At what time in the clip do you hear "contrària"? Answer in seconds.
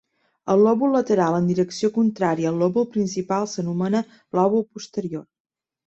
1.99-2.55